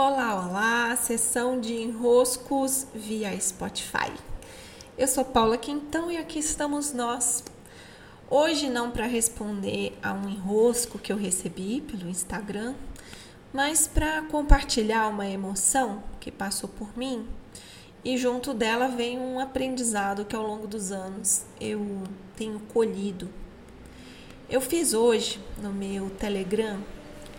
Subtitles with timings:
[0.00, 4.12] Olá, olá, sessão de enroscos via Spotify.
[4.96, 7.42] Eu sou Paula Quintão e aqui estamos nós.
[8.30, 12.76] Hoje não para responder a um enrosco que eu recebi pelo Instagram,
[13.52, 17.26] mas para compartilhar uma emoção que passou por mim
[18.04, 22.04] e junto dela vem um aprendizado que ao longo dos anos eu
[22.36, 23.28] tenho colhido.
[24.48, 26.78] Eu fiz hoje no meu Telegram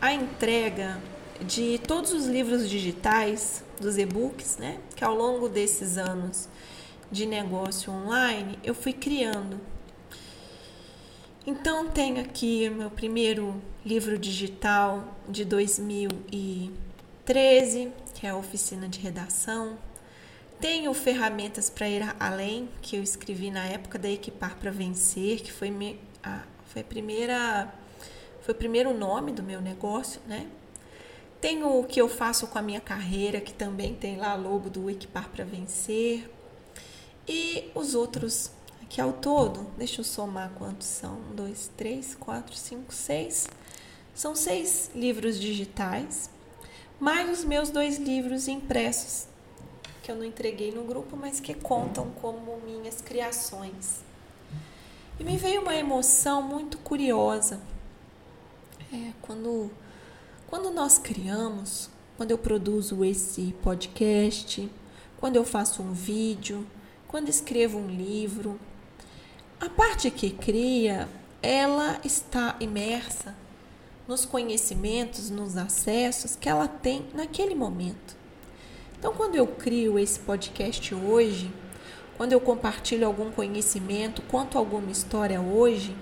[0.00, 1.00] a entrega
[1.46, 4.78] de todos os livros digitais, dos e-books, né?
[4.94, 6.46] Que ao longo desses anos
[7.10, 9.58] de negócio online eu fui criando.
[11.46, 19.78] Então tenho aqui meu primeiro livro digital de 2013, que é a oficina de redação.
[20.60, 25.50] Tenho ferramentas para ir além, que eu escrevi na época da Equipar para Vencer, que
[25.50, 27.72] foi, me, a, foi a primeira
[28.42, 30.46] foi o primeiro nome do meu negócio, né?
[31.40, 34.90] Tenho o que eu faço com a minha carreira, que também tem lá logo do
[34.90, 36.28] Equipar para Vencer.
[37.26, 38.50] E os outros,
[38.82, 43.48] aqui ao todo, deixa eu somar quantos são: um, dois, três, quatro, cinco, seis.
[44.14, 46.28] São seis livros digitais,
[46.98, 49.26] mais os meus dois livros impressos,
[50.02, 54.00] que eu não entreguei no grupo, mas que contam como minhas criações.
[55.18, 57.60] E me veio uma emoção muito curiosa.
[58.92, 59.70] É, quando
[60.50, 64.68] quando nós criamos, quando eu produzo esse podcast,
[65.20, 66.66] quando eu faço um vídeo,
[67.06, 68.58] quando escrevo um livro,
[69.60, 71.08] a parte que cria,
[71.40, 73.34] ela está imersa
[74.08, 78.16] nos conhecimentos, nos acessos que ela tem naquele momento.
[78.98, 81.48] Então, quando eu crio esse podcast hoje,
[82.16, 85.96] quando eu compartilho algum conhecimento, conto alguma história hoje,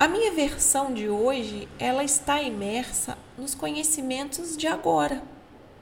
[0.00, 5.22] a minha versão de hoje, ela está imersa nos conhecimentos de agora.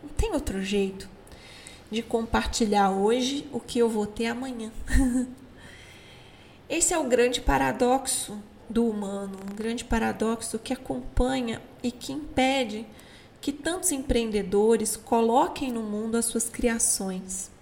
[0.03, 1.09] Não tem outro jeito
[1.89, 4.73] de compartilhar hoje o que eu vou ter amanhã.
[6.69, 12.89] Esse é o grande paradoxo do humano, um grande paradoxo que acompanha e que impede
[13.41, 17.53] que tantos empreendedores coloquem no mundo as suas criações.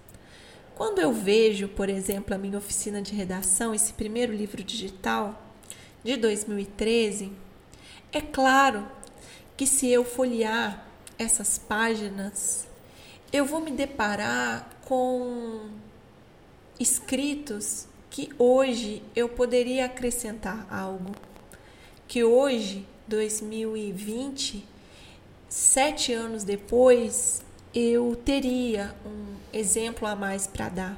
[0.73, 5.46] Quando eu vejo, por exemplo, a minha oficina de redação, esse primeiro livro digital,
[6.03, 7.31] de 2013,
[8.11, 8.87] é claro
[9.55, 10.85] que se eu folhear
[11.17, 12.67] essas páginas,
[13.33, 15.69] eu vou me deparar com
[16.79, 21.11] escritos que hoje eu poderia acrescentar algo.
[22.07, 24.65] Que hoje, 2020,
[25.49, 27.41] sete anos depois,
[27.73, 30.97] eu teria um exemplo a mais para dar.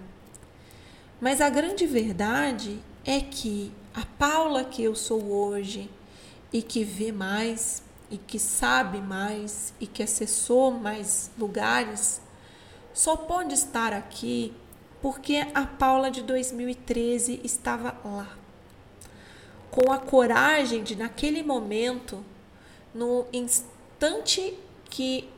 [1.20, 5.90] Mas a grande verdade é que a Paula que eu sou hoje
[6.52, 12.22] e que vê mais e que sabe mais e que acessou mais lugares,
[12.94, 14.54] só pode estar aqui
[15.02, 18.36] porque a Paula de 2013 estava lá.
[19.72, 22.24] Com a coragem de, naquele momento,
[22.94, 24.58] no instante
[24.90, 25.30] que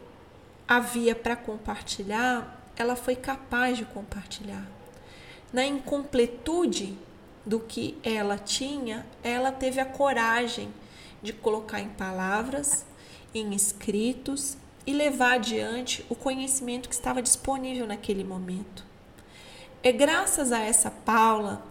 [0.68, 4.66] havia para compartilhar, ela foi capaz de compartilhar.
[5.52, 6.98] Na incompletude
[7.46, 10.70] do que ela tinha, ela teve a coragem
[11.22, 12.86] de colocar em palavras,
[13.34, 18.84] em escritos e levar adiante o conhecimento que estava disponível naquele momento.
[19.84, 21.66] É graças a essa Paula,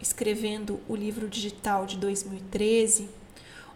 [0.00, 3.08] escrevendo o livro digital de 2013,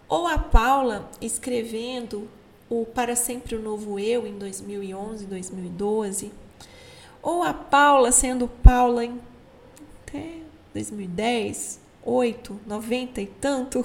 [0.08, 2.28] ou a Paula escrevendo
[2.68, 6.32] o Para Sempre o Novo Eu em 2011, 2012,
[7.20, 9.20] ou a Paula sendo Paula em
[10.12, 10.41] até
[10.72, 13.84] 2010, 8, 90 e tanto,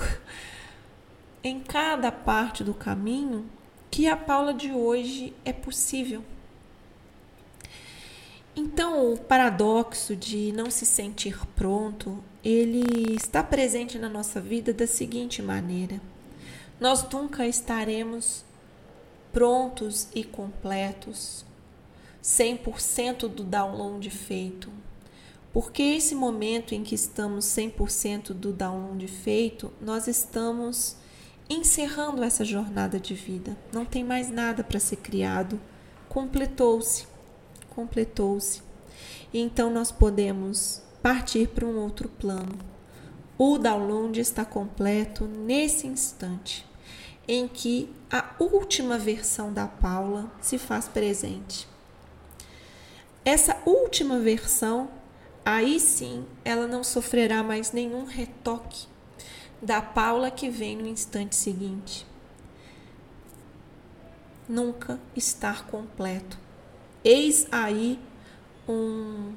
[1.44, 3.46] em cada parte do caminho,
[3.90, 6.24] que a Paula de hoje é possível.
[8.56, 14.88] Então, o paradoxo de não se sentir pronto, ele está presente na nossa vida da
[14.88, 16.02] seguinte maneira:
[16.80, 18.44] nós nunca estaremos
[19.32, 21.46] prontos e completos,
[22.24, 24.72] 100% do download feito,
[25.60, 30.98] porque esse momento em que estamos 100% do download feito, nós estamos
[31.50, 33.58] encerrando essa jornada de vida.
[33.74, 35.60] Não tem mais nada para ser criado.
[36.08, 37.08] Completou-se.
[37.72, 38.62] Completou-se.
[39.34, 42.60] Então nós podemos partir para um outro plano.
[43.36, 46.68] O download está completo nesse instante
[47.28, 51.68] em que a última versão da Paula se faz presente.
[53.26, 54.90] Essa última versão
[55.48, 58.86] aí sim ela não sofrerá mais nenhum retoque
[59.62, 62.06] da Paula que vem no instante seguinte.
[64.48, 66.38] nunca estar completo.
[67.04, 68.00] Eis aí
[68.68, 69.36] um,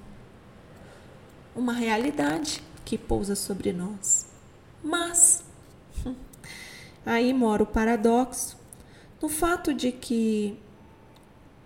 [1.55, 4.27] uma realidade que pousa sobre nós.
[4.83, 5.45] Mas
[7.07, 8.57] aí mora o paradoxo
[9.23, 10.59] no fato de que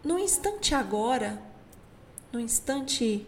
[0.02, 1.42] no instante agora,
[2.32, 3.26] no instante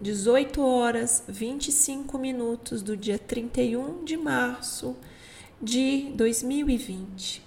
[0.00, 4.96] 18 horas 25 minutos do dia 31 de março
[5.62, 7.40] de 2020.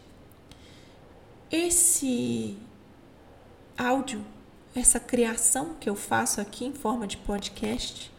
[1.52, 2.58] Esse
[3.78, 4.24] áudio,
[4.74, 8.10] essa criação que eu faço aqui em forma de podcast,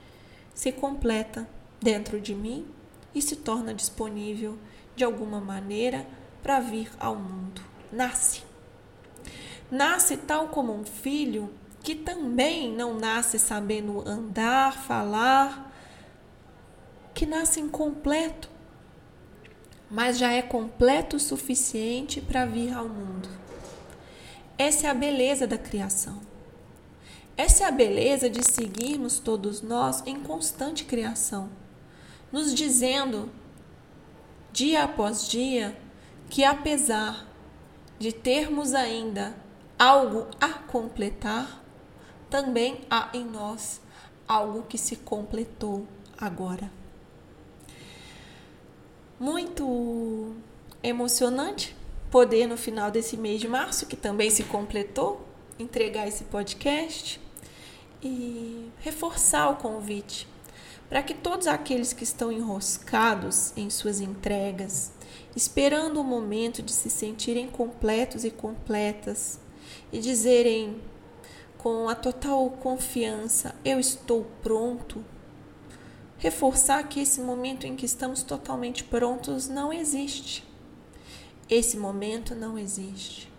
[0.54, 1.48] se completa
[1.80, 2.66] dentro de mim
[3.14, 4.58] e se torna disponível
[4.94, 6.06] de alguma maneira
[6.42, 7.62] para vir ao mundo.
[7.90, 8.42] Nasce.
[9.70, 11.50] Nasce tal como um filho
[11.88, 15.74] que também não nasce sabendo andar, falar,
[17.14, 18.50] que nasce incompleto,
[19.90, 23.30] mas já é completo o suficiente para vir ao mundo.
[24.58, 26.20] Essa é a beleza da criação.
[27.38, 31.48] Essa é a beleza de seguirmos todos nós em constante criação,
[32.30, 33.30] nos dizendo,
[34.52, 35.74] dia após dia,
[36.28, 37.26] que apesar
[37.98, 39.34] de termos ainda
[39.78, 41.64] algo a completar,
[42.30, 43.80] também há em nós
[44.26, 45.86] algo que se completou
[46.16, 46.70] agora.
[49.18, 50.34] Muito
[50.82, 51.76] emocionante
[52.10, 55.26] poder, no final desse mês de março, que também se completou,
[55.58, 57.20] entregar esse podcast
[58.02, 60.28] e reforçar o convite
[60.88, 64.90] para que todos aqueles que estão enroscados em suas entregas,
[65.36, 69.38] esperando o momento de se sentirem completos e completas
[69.92, 70.80] e dizerem
[71.58, 75.04] com a total confiança: Eu estou pronto.
[76.16, 80.44] Reforçar que esse momento em que estamos totalmente prontos não existe.
[81.48, 83.30] Esse momento não existe.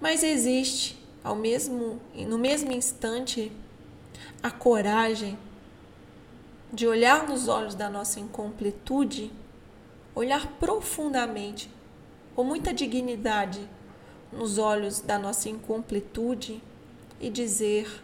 [0.00, 3.50] Mas existe, ao mesmo, no mesmo instante,
[4.42, 5.38] a coragem
[6.70, 9.32] de olhar nos olhos da nossa incompletude,
[10.14, 11.70] olhar profundamente,
[12.34, 13.66] com muita dignidade,
[14.30, 16.62] nos olhos da nossa incompletude
[17.20, 18.02] e dizer: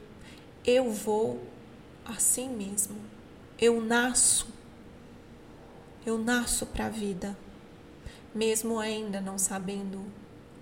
[0.64, 1.40] Eu vou
[2.04, 2.96] assim mesmo.
[3.58, 4.46] Eu nasço.
[6.04, 7.36] Eu nasço para a vida,
[8.34, 10.04] mesmo ainda não sabendo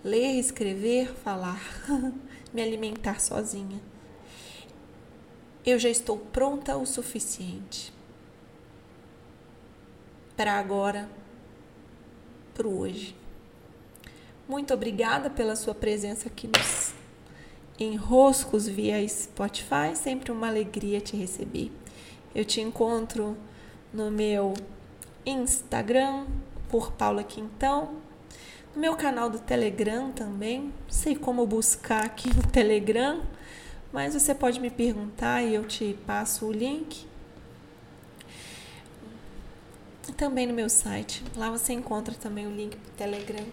[0.04, 1.60] ler, escrever, falar,
[2.52, 3.80] me alimentar sozinha.
[5.64, 7.92] Eu já estou pronta o suficiente
[10.36, 11.08] para agora,
[12.54, 13.16] para hoje.
[14.48, 16.99] Muito obrigada pela sua presença aqui nos
[17.80, 19.96] Enroscos via Spotify.
[19.96, 21.72] Sempre uma alegria te receber.
[22.34, 23.34] Eu te encontro
[23.92, 24.54] no meu
[25.24, 26.26] Instagram
[26.68, 27.94] por Paula Quintão,
[28.74, 30.64] no meu canal do Telegram também.
[30.64, 33.22] Não sei como buscar aqui no Telegram,
[33.92, 37.08] mas você pode me perguntar e eu te passo o link.
[40.08, 41.24] E também no meu site.
[41.34, 43.46] Lá você encontra também o link para o Telegram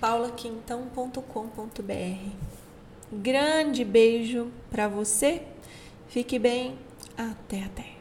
[0.00, 2.63] paulaquintão.com.br.
[3.22, 5.42] Grande beijo para você.
[6.08, 6.76] Fique bem.
[7.16, 7.93] Até até.